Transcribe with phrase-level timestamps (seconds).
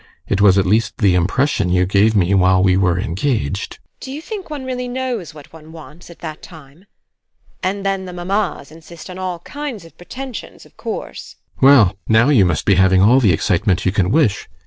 [0.27, 3.73] It was at least the impression you gave me while we were engaged.
[3.73, 3.79] TEKLA.
[3.99, 6.85] Do you think one really knows what one wants at that time?
[7.61, 11.35] And then the mammas insist on all kinds of pretensions, of course.
[11.57, 11.61] GUSTAV.
[11.61, 14.49] Well, now you must be having all the excitement you can wish.